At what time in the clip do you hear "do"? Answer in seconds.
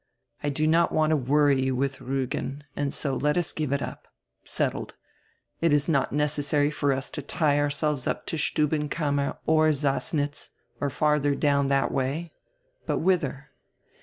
0.49-0.65